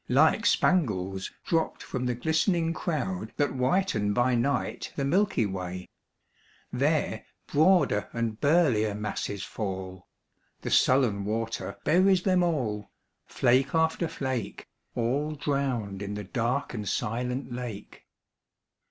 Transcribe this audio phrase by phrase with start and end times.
[0.09, 5.89] Like spangles dropped from the glistening crowd That whiten by night the milky way;
[6.73, 10.07] There broader and burlier masses fall;
[10.61, 12.89] The sullen water buries them all—
[13.27, 18.07] Flake after flake— All drowned in the dark and silent lake.